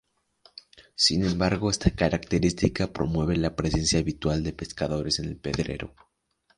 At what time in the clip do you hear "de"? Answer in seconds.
4.43-4.51